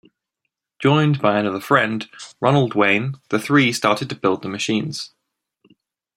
[0.79, 2.09] Joined by another friend,
[2.39, 5.13] Ronald Wayne, the three started to build the machines.